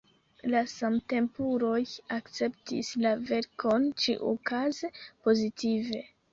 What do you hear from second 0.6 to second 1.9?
samtempuloj